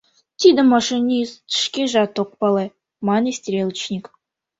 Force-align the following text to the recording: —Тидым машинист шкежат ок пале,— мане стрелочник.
—Тидым 0.39 0.67
машинист 0.73 1.35
шкежат 1.61 2.15
ок 2.21 2.31
пале,— 2.39 2.65
мане 3.07 3.31
стрелочник. 3.37 4.05